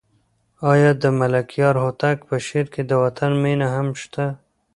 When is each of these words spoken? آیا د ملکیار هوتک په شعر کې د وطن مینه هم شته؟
آیا 0.71 0.91
د 1.01 1.03
ملکیار 1.19 1.75
هوتک 1.83 2.17
په 2.29 2.35
شعر 2.45 2.65
کې 2.73 2.81
د 2.85 2.91
وطن 3.03 3.31
مینه 3.43 3.67
هم 3.75 3.87
شته؟ 4.01 4.25